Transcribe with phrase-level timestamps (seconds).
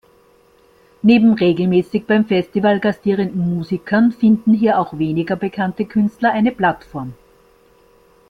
[1.03, 7.13] Neben regelmäßig beim Festival gastierenden Musikern finden hier auch weniger bekannte Künstler eine Plattform.